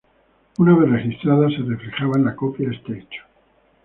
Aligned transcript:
Una 0.57 0.75
vez 0.75 0.89
registrada 0.89 1.47
se 1.49 1.57
reflejaba 1.61 2.17
en 2.17 2.25
la 2.25 2.35
copia 2.35 2.71
este 2.71 2.97
hecho. 3.01 3.21